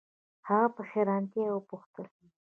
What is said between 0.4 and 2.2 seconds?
هغې په حیرانتیا وپوښتل